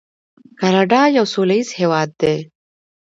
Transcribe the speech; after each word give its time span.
کاناډا 0.59 1.01
یو 1.17 1.25
سوله 1.33 1.55
ییز 1.57 1.69
هیواد 1.79 2.09
دی. 2.21 2.37